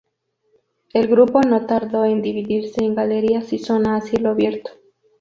[0.93, 4.71] El grupo no tardó en dividirse en galerías y zona a cielo abierto.